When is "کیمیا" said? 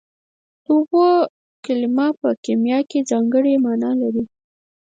2.45-2.79